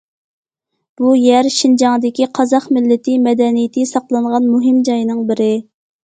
بۇ 0.99 1.09
يەر 1.23 1.49
شىنجاڭدىكى 1.57 2.25
قازاق 2.39 2.65
مىللىتى 2.77 3.17
مەدەنىيىتى 3.25 3.83
ساقلانغان 3.91 4.47
مۇھىم 4.55 4.81
جاينىڭ 4.89 5.21
بىرى. 5.29 5.51